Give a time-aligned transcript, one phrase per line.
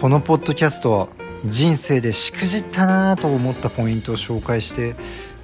[0.00, 1.08] このポッドキャストは
[1.44, 4.96] 人生でしくじったなと思ったポイントを紹介して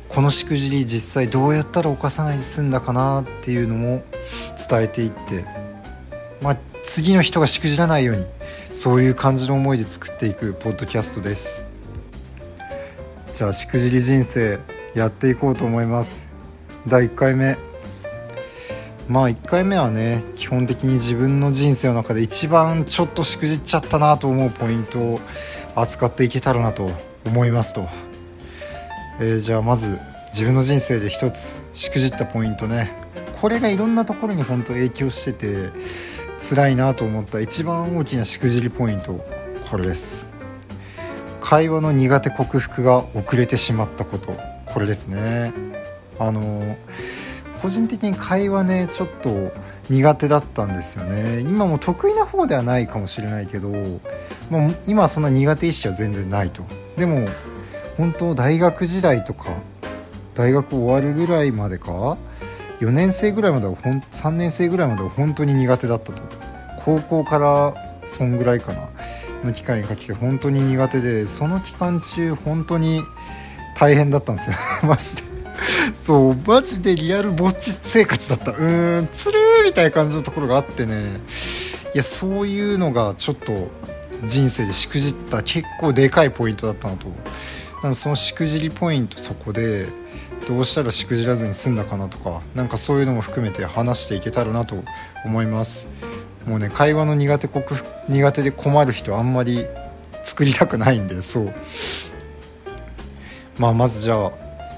[0.08, 4.02] このしくじり実際どうやったら犯さないで済んだかなっていうのも
[4.68, 5.44] 伝えていって
[6.40, 8.24] まあ次の人がしくじらないように
[8.72, 11.66] そういう感じの思いで作っていくポッドキャストです。
[13.34, 14.58] じゃあしくじり人生
[14.94, 16.30] やっていこうと思います。
[16.86, 17.58] 第1回目。
[19.08, 25.20] まあ1回目はね基本的に自分の人生の中で一番ちょっとしくじっちゃったなと思うポイントを
[25.76, 26.90] 扱っていけたらなと
[27.24, 27.88] 思いますと、
[29.20, 29.98] えー、じゃあまず
[30.32, 32.92] 自分の人生で一つしくじったポイントね。
[33.40, 35.70] これがいろんなところに本当影響してて
[36.50, 39.24] 辛いなと思った一番大きなしくじりポイント
[39.70, 40.28] これです。
[41.40, 44.36] 会話の苦手克服が遅れてしまったこと
[44.66, 45.52] これですね。
[46.18, 47.25] あのー
[47.66, 49.50] 個人的に会話ねちょっと
[49.90, 51.40] 苦手だったんですよね。
[51.40, 53.70] 今も得意な方ではないかもしれないけど、
[54.52, 56.62] まあ、今はそんな苦手意識は全然ないと。
[56.96, 57.26] でも
[57.96, 59.50] 本当大学時代とか
[60.34, 62.16] 大学終わるぐらいまでか
[62.78, 66.22] 4年生ぐらいまではほん3年生ぐらいまでは本当に苦手だったと。
[66.84, 67.74] 高校から
[68.06, 68.88] そんぐらいかな。
[69.44, 73.02] の機会にかけて本当に苦手でその期間中本当に
[73.76, 74.56] 大変だったんですよ。
[74.88, 75.25] マジで。
[75.94, 78.52] そうマジでリアルぼっち生活だった。
[78.52, 81.20] うーんつるーみたいな感じのところがあってね。
[81.94, 83.68] いやそういうのがちょっと
[84.24, 87.06] 人生でしくじった結構でかいポイントだったのと。
[87.82, 89.86] なんそのしくじりポイントそこで
[90.48, 94.82] どうしたらしくじらずに済んだかなとかなんかそういうのも含めて話していけたらなと
[95.24, 95.86] 思います。
[96.46, 99.66] もうね会話の苦手克服苦手で困る人あんまり
[100.24, 101.54] 作りたくないんでそう。
[103.58, 104.32] まあまずじゃあ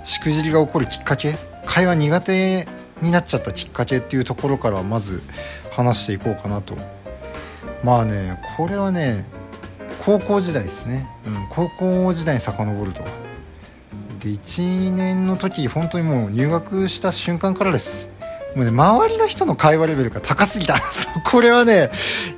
[0.09, 1.37] しくじりが起こるきっかけ？
[1.67, 2.67] 会話苦手
[3.03, 5.21] になっちゃったきっかけっていうところからまず
[5.71, 6.77] 話していこうかなと。
[7.85, 9.27] まあねこれはね
[10.07, 13.03] 高校時代ですね、うん、高校時代に遡ると。
[14.21, 18.09] で1年の時本当にもう入学した瞬間からです。
[18.57, 20.77] もうね周りの人の会話レベルが高すぎた
[21.31, 21.91] これはね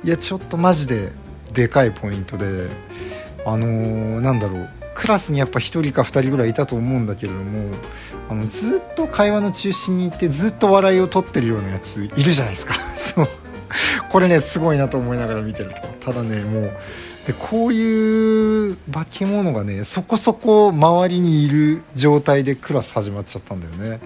[0.03, 1.07] いやちょっとマジで
[1.53, 2.67] でかいポイントで
[3.45, 4.80] あのー、なんだろう。
[5.01, 7.75] クラスにやっぱ1人か2人ぐらいいたと思うんだけれども
[8.29, 12.75] あのずっと会話の中心にいてずっと笑いを取ってるようなやついるじゃないですか。
[12.95, 13.27] そう。
[14.11, 15.87] これねすごいなと思いながら見てると。
[16.05, 16.71] ただねもう
[17.25, 24.01] でこういう化け物がねそこそこ周りにいる状態でクラス始まっちゃったんだよね。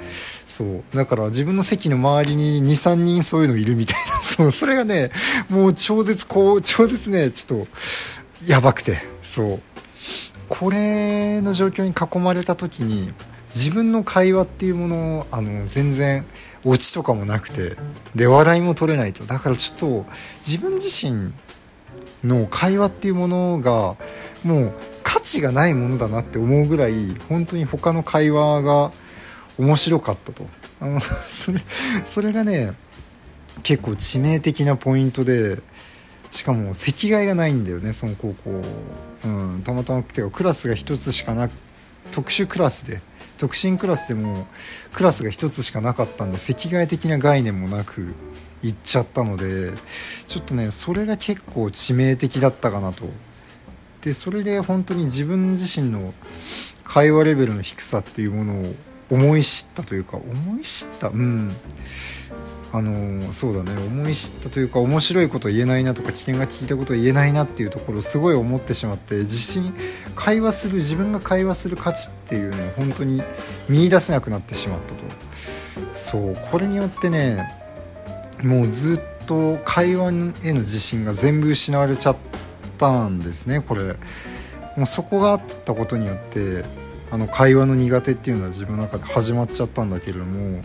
[0.47, 0.83] そう。
[0.95, 4.19] だから自分の席の周りに23人そういうのいるみたいな。
[4.23, 4.51] そう。
[4.51, 5.11] それがね
[5.49, 9.03] もう超絶こう超絶ねちょっとやばくて。
[9.21, 9.61] そう。
[10.49, 13.13] これの状況に囲まれた時に
[13.53, 16.25] 自分の会話っていうものをあの全然
[16.65, 17.77] オチとかもなくて
[18.13, 19.23] で笑いも取れないと。
[19.25, 20.05] だからちょっと
[20.45, 21.31] 自分自身
[22.23, 23.95] の会話っていうものが
[24.43, 24.73] もう
[25.03, 28.91] 価値がないものだなって思うぐらい本当に他の会話が
[29.57, 30.45] 面白かったと。
[30.81, 31.61] あの それ
[32.03, 32.73] それがね
[33.63, 35.59] 結構致命的なポイントで
[36.29, 38.61] しかも席替えがないんだよねその高校、
[39.25, 41.51] うん、たまたまてかクラスが1つしかなく
[42.11, 43.01] 特殊クラスで
[43.37, 44.47] 特進クラスでも
[44.93, 48.13] クラスが1つしかなかったんで席替え的な概念もなく
[48.61, 49.73] 行っちゃったので
[50.27, 53.05] ちょっとねそれが結構致命的だったかなと。
[54.01, 56.13] でそれで本当に自分自身の
[56.83, 58.75] 会話レベルの低さっていうものを
[59.09, 61.51] 思い知ったというか思い知ったうん。
[62.75, 63.71] あのそうだね。
[63.77, 69.73] 思い知ったというか面白いこと言えないなとか危険が聞いたこと言えないなっていうところをすごい思ってしまって自信
[70.13, 73.23] 会話する自分が会話する価値っていうのを本当に
[73.69, 75.03] 見いだせなくなってしまったと。
[75.93, 77.49] そうこれによってね
[78.43, 80.09] もうずっと会話
[80.43, 82.17] への自信が全部失われちゃっ
[82.77, 83.95] たんですねこれ。
[84.75, 86.65] もうそこがあったことによって
[87.11, 90.61] あの会話の苦手っていうのは自分の中で始まっちゃったんだけれども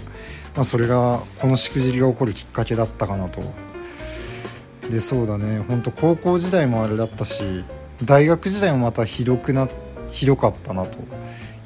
[0.55, 3.43] まあ、それがこのしくじりが起こるきっかけだったかなと。
[4.91, 5.61] でそうだね。
[5.61, 7.65] ほんと高校時代もあれだったし
[8.05, 9.69] 大学時代もまたひどくな
[10.09, 10.99] ひどかったなと。
[10.99, 11.03] い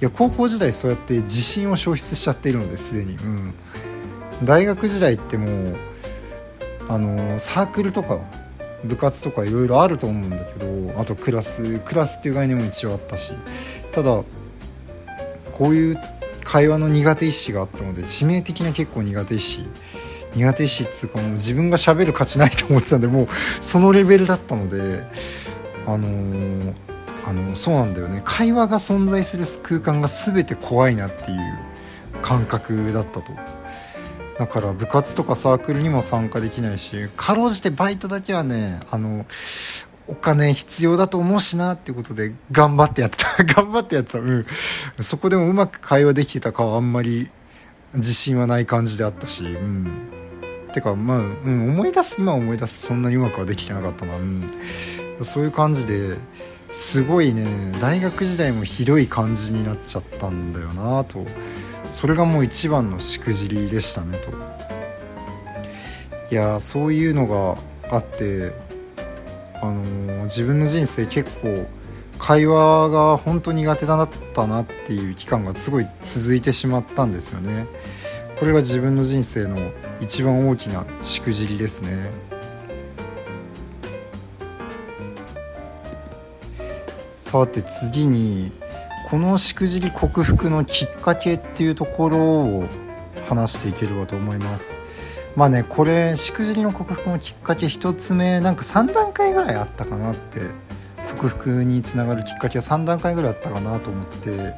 [0.00, 3.16] や高校時代そうやって自信を消失しちゃっているのですでに。
[3.16, 3.54] うん。
[4.44, 5.76] 大学時代ってもう
[6.88, 8.18] あのサークルとか
[8.84, 13.32] 部活とかいろいろあると思うんだけどあとクラスクラスっていう概念も一応あったし。
[13.92, 14.22] ただ
[15.56, 16.00] こういう
[16.42, 19.66] 会話の苦手意識があったので致命的な結構苦手意識
[20.34, 23.28] 苦手意識っつうかもう自分がしゃべる価値ないと思ってたんでもう
[23.60, 25.04] そのレベルだったので
[25.86, 26.74] あのー、
[27.26, 28.22] あのそうなんだよね。
[28.24, 31.38] 会話が存在する空間が全て怖いなっていう
[32.22, 33.32] 感覚だったと。
[34.38, 39.26] だから部活とかサークルにも参加できないしかろうじてバイトだけはねあの
[40.06, 43.44] お金必要だと思うしなっていうことで頑張ってやってた。
[43.62, 44.18] 頑張ってやってた。
[44.18, 44.46] うん。
[45.00, 47.30] そこでもうまく会話できてたかはあんまり
[47.94, 49.88] 自信はない感じであったしうん。
[50.72, 52.86] てかまあ、うん、思い出す今思い出す。
[52.86, 54.16] そんなにうまくはできてなかったな。
[54.16, 54.50] うん。
[55.22, 56.16] そういう感じで
[56.70, 57.46] すごいね
[57.80, 61.24] 大学時代もひどい感じになっちゃったんだよなと。
[61.90, 64.32] それがもう一番のしくじりでしたねと。
[66.30, 67.56] いやそういうのが
[67.90, 68.52] あって
[69.68, 71.66] あのー、自分の人生結構
[72.18, 77.66] 会話が本当苦手だったなっていう期間がすごい続いてしまったんですよね。
[78.38, 79.56] これが自分の人生の
[80.00, 82.10] 一番大きなしくじりですね。
[87.12, 88.52] さて次に
[89.10, 92.68] このしくじり克服のきっかけっていうところを
[93.28, 94.80] 話していければと思います。
[95.36, 100.40] まあねこれしくじりの克服のきっかけ1つ目なんか3段階ぐらいあったかなって
[101.16, 104.54] 克服につながるきっかけは3段階ぐらいあったかなと思ってて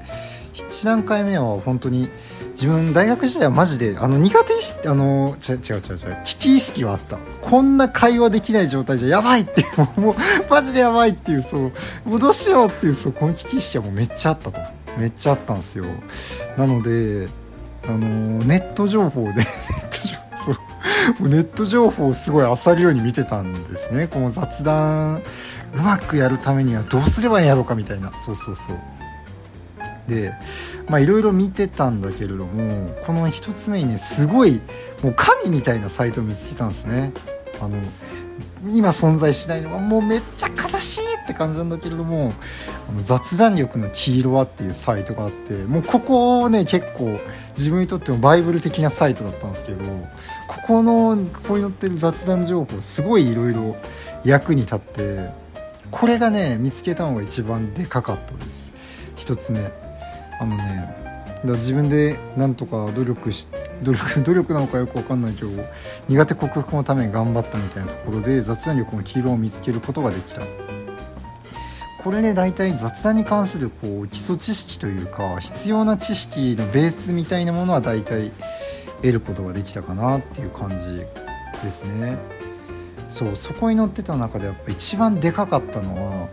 [0.54, 2.08] 1段階目は本当に
[2.52, 7.18] 自分大学時代はマジであの苦手意識あの違う違う違う違う危機意識はあった。
[7.42, 9.64] こんな会話できない状態じゃやばいって
[9.96, 10.14] もう
[10.50, 11.72] マジでやばいっていうそう
[12.04, 14.60] もうどうしようっていうそうこの危機意識はもうめっちゃあったと。
[14.96, 15.84] めっちゃあったんですよ。
[16.56, 17.28] なので
[17.86, 17.98] あの
[18.38, 19.44] ネット情報で
[21.20, 24.08] ネット情報をすごい漁るように見てたんですね。
[24.08, 25.22] この雑談
[25.74, 28.12] うまくやるためにはどうすればいいんやろうかみたいな。
[28.12, 28.78] そうそうそう。
[30.08, 30.32] で
[30.88, 34.60] まあいろいろ見てたんだけれどもこの1つ目にねすごい
[35.02, 37.12] もう神みたいなサイトを見つけたんですね。
[37.60, 37.76] あの
[38.70, 42.32] 今存在しないのはもうめっちゃ悲しいって感じなんだけれども
[42.88, 47.18] あの雑談力の黄色はっていうサイトがあってもうここね結構
[47.56, 49.84] 自分にとってもバイブル的なサイトだったんですけど
[50.48, 53.76] ここのここに載ってる雑談情報すごいいろいろ
[54.24, 55.30] 役に立って
[55.90, 58.72] これがね見つけたのが一番でかかったです。
[59.16, 59.70] 1つ目。
[60.38, 61.06] あのね
[61.44, 63.46] だ自分でなんとか努力し
[63.82, 65.50] 努力 努力なのかよく分かんないけど
[66.08, 70.42] 苦手克服のために頑張ったみたいなところで雑談力の黄色を見つけることができた。
[72.02, 78.30] これね大体雑談に関するこう基礎知識というか必要な知識のベースみたいなものは大体
[79.06, 81.04] 得ることができたかなっていう感じ
[81.62, 82.16] ですね。
[83.08, 86.28] そうそこに載ってた中でやっぱ一番でかかったのは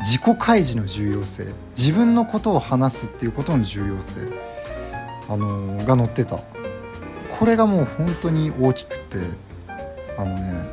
[0.00, 1.46] 自己開示の重要性。
[1.76, 4.20] 自分のことを話すっていうことの重要性、
[5.28, 6.38] あのー、が載ってた。
[7.38, 9.18] これがもう本当に大きくて
[10.16, 10.64] あのね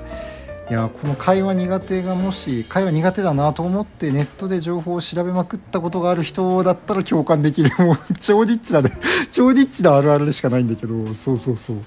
[0.69, 7.69] いやこの会話苦手がもし会話苦手だなと思ってネットで情報を調べまくったことがある人だったら共感できる。
[7.79, 8.91] もう超リッチだね。
[9.33, 11.77] 超リッチなあるあるでしかないんだけどそうそうそう。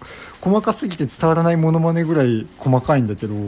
[0.40, 3.38] 細かすぎて伝わらないモノマネぐらい細かいんだけどい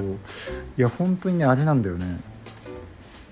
[0.77, 2.21] や本当にねあれなんだよね。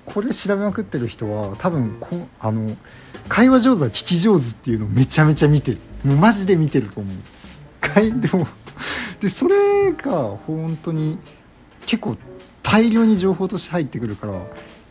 [0.04, 2.76] これ調べまくってる人は多分こあの
[3.28, 5.78] 会話上手は聞き上手っていうのをめちゃめちゃ見てる。
[6.04, 7.14] もうマジで見てると思う。
[8.20, 8.48] でも
[9.20, 11.16] でそれが本当に
[11.86, 12.16] 結構
[12.64, 14.32] 大量に情報として入ってくるから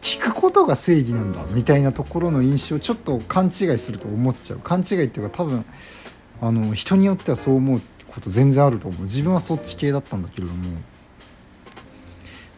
[0.01, 4.59] 聞くことが正義なんだみたいなところの印象ちょっと勘違いすると思っちゃう。
[4.59, 5.65] 勘違いっていうか多分
[6.41, 9.01] あの人によってはそう思うこと全然あると思う。
[9.03, 10.63] 自分はそっち系だったんだけれども。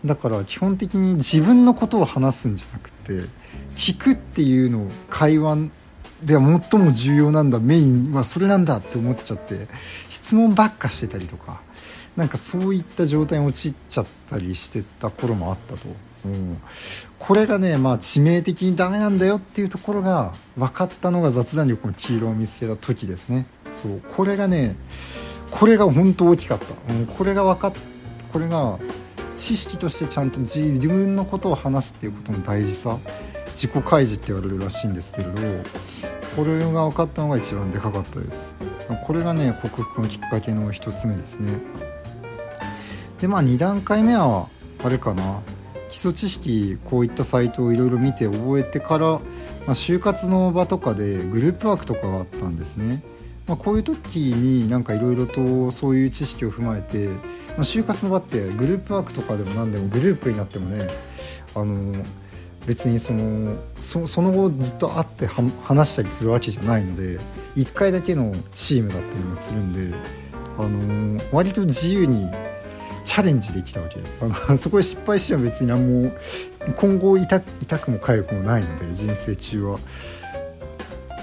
[0.05, 3.13] だから基本的に自分のことを話すんじゃなくて
[3.75, 5.69] 聞くっていうのを会話
[6.23, 7.59] では最も重要なんだ。
[7.59, 9.67] メインはそれなんだって思っちゃって
[10.09, 11.61] 質問ばっかしてたりとか
[12.15, 15.87] なんかそういった状態に陥っちゃったりしてた頃もあったと。
[16.25, 16.61] うん、
[17.19, 23.45] これがねまあ致命的にダメなんだよっていうところが分かったのが雑談力の黄色を見つけた時ですね。
[23.71, 24.01] そう。
[24.15, 24.75] これがね
[25.51, 27.73] これが本当大きかった、うん、これが分かっ
[28.33, 28.77] これが
[29.35, 32.97] 知識としてちゃんと自分のことを話すっていうことの大事さ。
[33.57, 35.33] 自己開示って言われるらしいんですけれど
[36.35, 38.53] これが分かったのが一番でかかったです。
[39.07, 41.59] これがね克服のきっかけの一つ目ですね。
[43.19, 44.47] でまあ2段階目は
[44.83, 45.41] あれかな。
[45.89, 49.19] 基礎知識こういったサイトをいろいろ見て覚えてから、ま
[49.67, 53.01] あ、就活の場とかでグループワークとかがあったんですね、
[53.47, 60.87] まあ、こういう時になんかいろいろとそういう知識を踏まえて、まあ、就活の場ってグループワークとかでも何でもグループになってもね
[61.55, 61.93] あの
[62.67, 67.17] 別にそのその後ずっと会って話したりするわけじゃないので
[67.55, 69.95] 1回だけのチームだったりもするんで、
[70.59, 72.27] あの割と自由に
[73.07, 74.19] チャレンジできたわけです。
[74.21, 76.11] あの そこで失敗しても別に何も
[76.75, 79.79] 今後痛痛くも痒くもないので人生中は。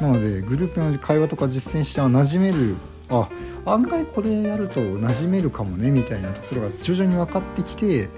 [0.01, 2.75] なのでグループの会話とか実践しては馴染める。
[3.11, 3.29] あ
[3.67, 8.09] 案外これやると馴染めるかもねみたいなところが徐々に分かってきて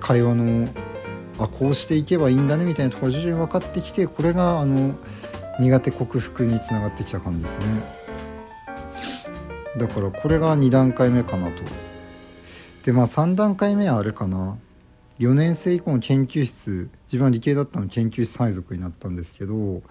[0.00, 0.68] 会話の
[1.38, 4.94] あこうしていけばいいんだねみたいなところが徐々に分かってきてこれがあの
[5.60, 7.64] 苦手克服につながってきた感じですね。
[9.78, 11.62] だからこれが2段階目かなと。
[12.84, 14.58] でまあ3段階目はあれかな
[15.18, 19.82] 4年生以降の研究室自分は理系だったの研究室配属になったんですけど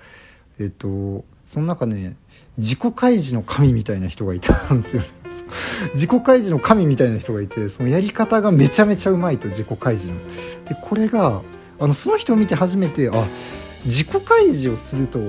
[0.60, 2.18] えっとその中ね
[2.58, 5.04] 自己開示の神みたいな人がいたんですよ、
[5.94, 10.16] 自己開示の神みたいな人がいてそのやり方がめちゃめちゃうまいと自己開示の。
[10.66, 11.42] でこれが
[11.80, 13.28] あのその人を見て初めてあ
[13.86, 15.20] 自己開示をすると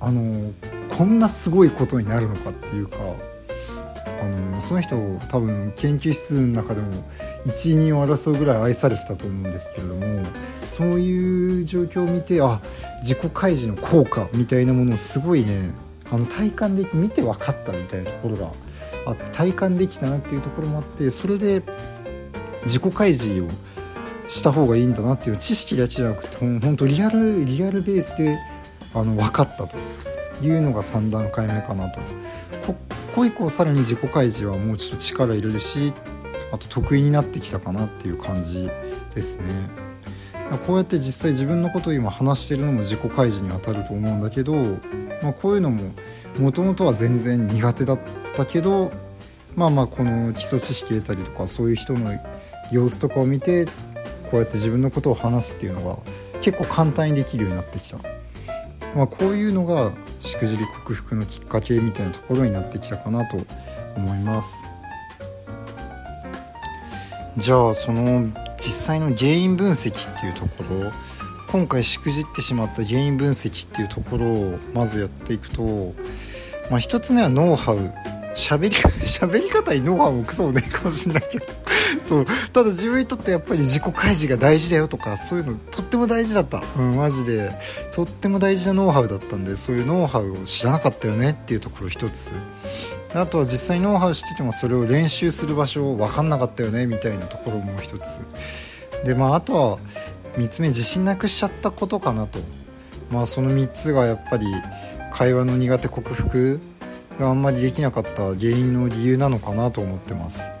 [0.00, 0.52] あの
[0.96, 2.98] こんなすごいことになるのかっていうか
[4.20, 4.96] あのその人
[5.28, 6.88] 多分研究室の中でも
[7.46, 10.24] 一人を争うぐらい愛されてたと思うんですけれども
[10.68, 12.60] そういう状況を見てあ
[13.02, 15.72] 自己開示の効果みたいなものをすごいね
[16.10, 18.52] あの体感で見て分かったみたいなところが
[19.06, 21.62] あって体感できたなっていうところもあってそれで
[22.64, 23.48] 自己開示を
[24.26, 28.38] した方がいいんだなっていう知識だけじゃなくて本当リアルリアルベースで
[28.94, 29.76] あの分かったと
[30.42, 32.00] いうのが3段階目かなと。
[33.18, 35.92] こ以降さらに自己開示はもうちょっと力入れるし
[36.52, 38.70] あと得意になってきたかなっていう感じ
[39.12, 39.44] ですね。
[40.66, 44.54] こうやって実際自分のことを今話してるのも自己開示にあたると思うんだけど、
[45.20, 45.90] まあ、こういうのも
[46.38, 48.00] もともとは全然苦手だっ
[48.34, 48.92] たけど
[49.56, 52.12] まあまあこの基礎知識得たりとかそういう人の
[52.72, 53.66] 様子とかを見て
[54.30, 55.98] こうやって自分のことを話すっていうのが
[56.40, 57.98] 結構簡単にできるようになってきた、
[58.94, 63.38] まあ、こういうのがしくじり克服のきっかけみたいなところになってきたかなと
[63.96, 64.62] 思います。
[67.36, 70.90] じゃあその実際の原因分析っていうところ
[71.52, 75.94] 今回しくじってしまった原因分析っていうところをまずやっていくと、
[76.68, 77.92] まあ、1つ目はノウハウ。
[78.34, 78.70] 喋り
[79.04, 81.46] 喋り方にノウハウもクソもねえかもしんないけど
[82.06, 82.26] そう。
[82.52, 86.62] ただ自分にとってやっぱり自己開示が大事だよとかそういうのとっても大事だった。
[86.76, 87.50] うんマジで。
[87.92, 92.30] とっても大事なノウハウだったんでそういうノウハウを知らなかったよねっていうところ一つ。
[93.14, 98.20] あとは実際ノウハウしててもそれを練習する場所分かんなかったよねみたいなところも一つ。
[99.04, 99.78] でまああとは
[100.36, 102.38] 3つ目自信なくしちゃったことかなと。
[103.10, 104.46] まあその3つがやっぱり
[105.12, 106.60] 会話の苦手克服
[107.18, 110.52] があんまりできなかった原因の理由なのかなと思ってます。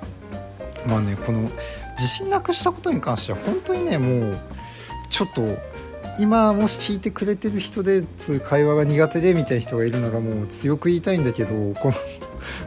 [0.86, 1.48] まあねこの
[1.92, 4.40] 自信なくしたことに関しては本当にねもう
[5.08, 5.42] ちょっと
[6.18, 11.94] 今もし聞いてくれてる人でそういう会話が苦手でみたいな人がいるならもう強く言いたいんだけどこの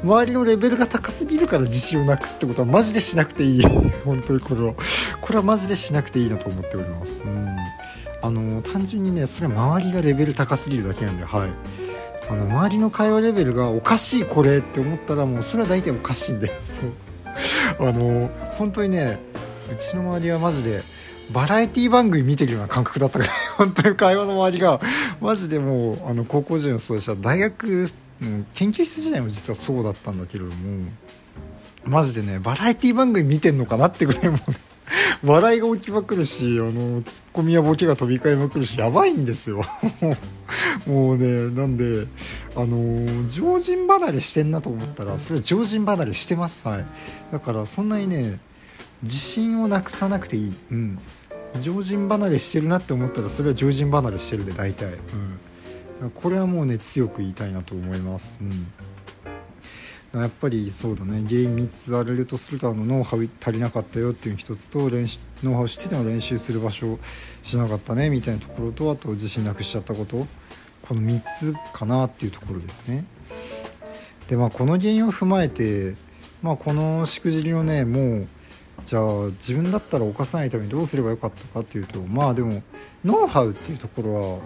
[0.04, 3.62] 周りのレベルが高すぎるから自信をなくすってことはマジでしなくていい。
[4.06, 4.74] 本当にこれは
[5.20, 7.24] これはマジでしなくていいなと思っております。
[7.24, 7.58] うん。
[8.24, 11.50] あの単純にねそれは周りがレベル高すぎるだけなんではい。
[12.30, 17.11] あの周りの会話レベルがおかしいこれって思ったらもうそれは大体おかしいんで そう。
[17.80, 19.20] あの本当にね
[19.72, 20.84] うちの周りはマジで
[21.32, 24.80] バラエティ番組見てるような感覚だったから 本当に会話の周りが
[25.20, 27.16] マジでもうあの高校時代もそうでした。
[27.16, 27.88] 大学
[28.54, 30.54] 研究室時代も実はそうだったんだけれども
[31.86, 34.58] マジでねバラエティ番組見てんのかなってぐらいもう、ね、
[35.24, 39.62] 笑いが起きまくるしあのツッコミやボケが飛び交いまくるしやばいんですよ。
[40.88, 42.08] もうねなんで
[42.56, 46.68] あの常人離れしてんなと思ったらそれは常人離れしてます。
[46.68, 46.86] はい。
[47.32, 48.40] だからそんなにね
[49.04, 50.54] 自信をなくさなくていい。
[50.72, 51.00] うん。
[51.60, 54.94] 常人離れしてるなって思ったらそれは常人離れしてるで大体、
[56.02, 58.68] うん、これはもうね強く言いたいなと思います、うん、
[60.14, 61.24] やっぱりそうだね。
[61.28, 67.00] 原因3つあるとするとあのノウハウ足りなかったよっていう1つと練習ノウハウしてても練習する場所を
[67.42, 70.28] しなかったねみたいなところとあと自信なくしちゃったこと。
[70.82, 73.06] この3つかなっていうところですね。
[74.28, 75.96] でまあこの原因を踏まえて
[76.42, 78.28] まあこのしくじりをねもう
[78.84, 82.64] じゃあ自分だったら犯さないためにどうすればよかったかっていうとまあでも
[83.06, 84.40] ノウハウっていうところは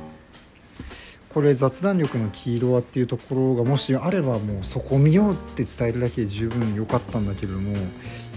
[1.36, 7.76] これ雑談力の黄色はっていうところがもしあればもうそこ見ようって伝えるだけで十分良かったんだけれども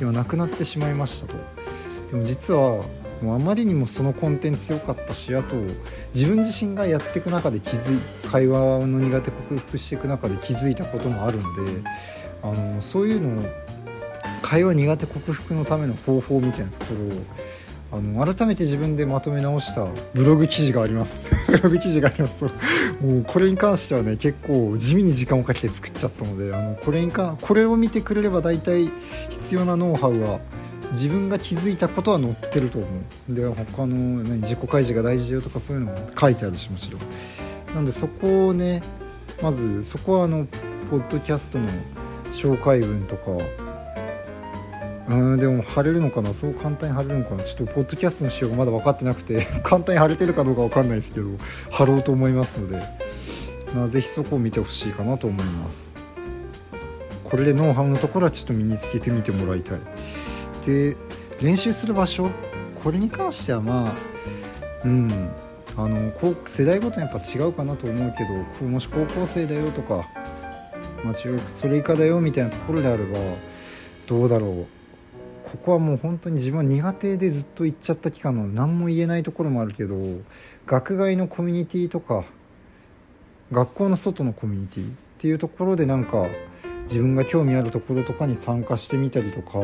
[0.01, 1.37] 今なくなってしまいましたと。
[2.11, 2.83] でも実は
[3.23, 5.55] もうあまりにもそのコンテンツ良かったしあと
[6.13, 11.89] 自分自身がやっていく中で気づい会話の苦手克服していく中で気づいたこともあるんで
[12.43, 13.45] あのそういうのを
[14.43, 17.23] 会話苦手克服のための方法みたいなところを
[17.91, 21.29] あの改めて自分でまとめ直したブログ記事があります。
[21.49, 22.45] ブログ記事があります。
[22.45, 22.51] も
[23.21, 28.91] うこれに関してはね結構地味に時間をかけて作っちゃったのであのこれにかこれを見てくれれば大体
[29.31, 30.41] 必要なノウハウは
[30.93, 32.87] 自分が気づいたことは載ってると思
[33.31, 37.01] うで他の、ね、自己開示が大事よとかそういうのも書いてあるしもちろん。
[37.75, 38.83] なんでそこをね
[39.43, 40.47] まずそこはあの
[40.91, 41.69] ポッドキャストの
[42.33, 43.31] 紹介文とか
[45.09, 46.35] うんでも晴れるのかな？
[46.35, 47.43] そう簡単に晴れるのかな？
[47.43, 51.27] ちょっとポッドキャストの仕様がまだ分かってなくて 簡単に晴れてるかどうか分かんないですけど
[51.71, 52.83] 貼ろうと思いますので、
[53.75, 55.93] まあ、ぜひそこを見てほしいかなと思います。
[57.25, 59.79] これでノウハウのところはちょっと身につけてみてもらいたい。
[60.67, 60.97] で
[61.41, 62.31] 練習する場所
[62.83, 63.95] これに関してはまあ
[64.85, 65.31] うん
[65.77, 66.13] あの
[66.47, 68.25] 世代ごとにやっぱ違うかなと思うけ
[68.61, 70.09] どもし高校生だよとか、
[71.05, 73.19] まあ、中学それ以下だよみたいなところであれば
[74.07, 74.78] どうだろう。
[75.49, 79.97] ここはもう本当に自分は苦手でずっと行っちゃった期間なの何も言えないところもあるけど
[80.67, 82.25] 学外のコミュニティとか
[83.51, 86.27] 学校の外のコミュニティっていうところでなんか
[86.83, 89.61] 自分が興味あるところとかに参加してみたりとか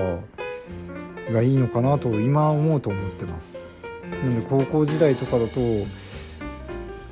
[1.31, 3.69] がいいのかなと今思うと思ってます。
[4.11, 5.61] なので高校時代とかだと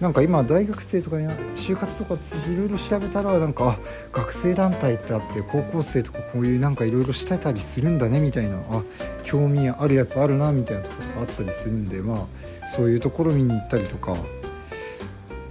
[0.02, 3.78] なんか今大学生とかに就活とかいろいろ調べたらなんか
[4.10, 8.82] 学生団体ってあって高校生とかこういうなんかいろいろしてたりするんだねみたいなあ
[9.22, 14.16] 興味あるやつあるなみたいなところがあったりするんでまあそういうところ見に行ったりとか。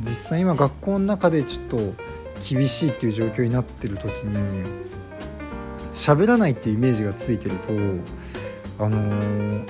[0.01, 1.77] 実際今学校の中でちょっと
[2.43, 4.63] 厳しいっていう状況になってる時に
[5.93, 7.51] 喋らないっていうイメージがついてる
[8.77, 9.63] とあのー、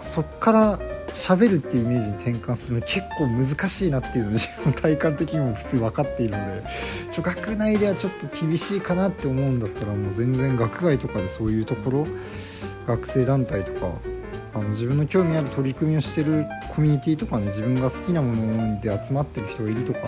[0.00, 0.80] そっから
[1.12, 6.62] 喋るっていうイメージに転換するの結構難しいなっていうのを自分の体感的にも普通分かっているので
[7.10, 12.06] ちょ学内ではちょっと厳しいかなって思うんだったらもう全然学外とかでそういうところ
[12.86, 13.92] 学生団体とか
[14.54, 20.00] あの自分の興味ある取り組みをしてるコミュニティとかね自分が好きなもので集まってる人がいるとか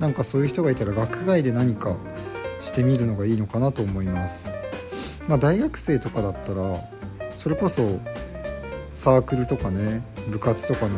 [0.00, 1.96] なんかそういう人がいたら学外で何か
[2.60, 4.50] してみるのがいいのかなと思います。
[5.28, 6.76] まあ、大学生とかだったら
[7.30, 8.00] それこそ
[8.96, 10.96] サークルとかね部活とかの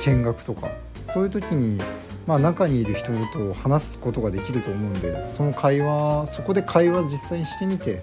[0.00, 0.68] 見学とか
[1.04, 1.80] そういう時に、
[2.26, 8.02] まあ、中にいる人と話すことができると思うんでその会話そこで会話実際にしてみて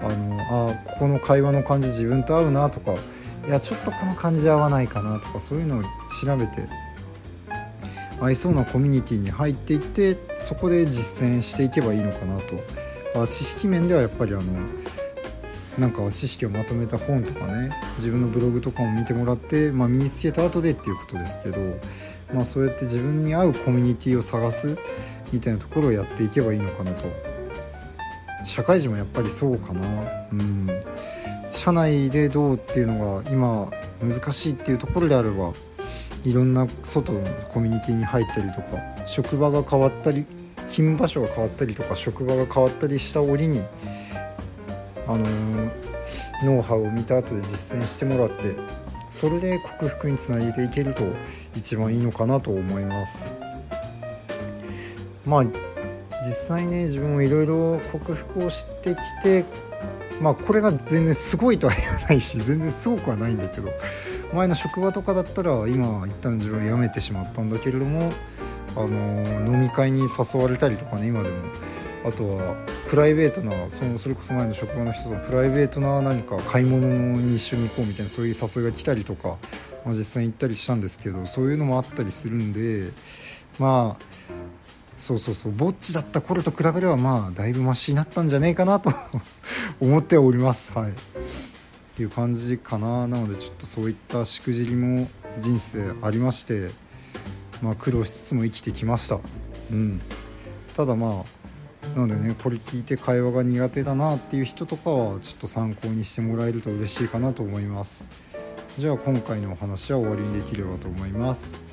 [0.00, 2.94] あのあここの会話の感じ自分と合うなとか
[3.48, 5.82] いやちょっとこの感じ合わないかなとかそういうのを
[6.24, 6.68] 調べて
[8.20, 12.54] 合いそうなコミュニティに入っていってそこで実践していけばいいのかなと。
[13.28, 14.42] 知識面ではやっぱりあの
[15.78, 21.58] なんか知識をまとめた本とかね自分のブログとかも見てもらって、まあ、身につけた後でっていうことですけど、
[22.34, 24.76] まあ、そうやって自分に合うコミュニティを探す
[25.32, 27.04] みたいなところをやっていけばいいのかなと。
[28.44, 29.80] 社会人もやっぱりそうかな。
[30.32, 30.68] うん。
[31.52, 33.70] 社内でどうっていうのが今
[34.02, 35.52] 難しいっていうところであれば
[36.24, 40.24] いろんな外のコミュニティに入ったりとか職場が変わったり
[40.68, 43.62] 勤務場所が変わったりとか職場が変わったりした折に
[45.14, 45.26] あの
[46.44, 48.56] ノウハウを見た後で実践してもらって
[49.10, 51.04] それで克服につなげていけると
[51.56, 53.30] 一番いいのかなと思います。
[55.26, 55.44] まあ
[56.24, 59.44] 実際ね自分もいろいろ克服をしてきて
[60.20, 63.70] まあこれが全然すごいとは言わないし全然すごくはないんだけど
[64.32, 68.12] 前の職場とかだったら今一旦自分辞めてしまったんだけれども
[68.76, 71.34] あの飲み会に誘われたりとかね今でも
[72.04, 72.56] あとは
[72.88, 79.38] プライベートなそのそれこそ前の職場の人とプライベートな何か買い物に一緒に行こうみたいなそういう誘いが来たりとか、
[79.84, 82.90] まあ、実際に行ったりしたんですけどそういうのもあったりするんで
[83.58, 84.04] まあ
[84.96, 88.92] そうそうそうぼっちだった頃と比べればまあだいぶマシになったんじゃねえかなと
[89.80, 90.72] 思っております。
[90.78, 90.92] はい。
[90.92, 90.94] っ
[91.94, 93.06] ていう感じかな。
[93.08, 96.70] なのでちょっとそういったしくじりも人生ありまして
[97.60, 99.18] まあ苦労しつつも生きてきました。
[99.72, 100.00] うん。
[100.76, 101.41] ただまあ
[101.94, 108.06] なのでねこれ聞いて会話が苦手だなっていう人とかはちょっと参考にしてもらえると嬉しいかなと思います。
[108.78, 111.71] じゃあ今回のお話は終わりにできればと思います。